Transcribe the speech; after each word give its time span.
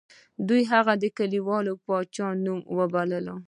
دوی 0.47 0.61
هغه 0.71 0.93
د 0.97 1.03
کلیوال 1.17 1.65
پاچا 1.85 2.27
په 2.35 2.41
نوم 2.43 2.59
باله. 2.93 3.35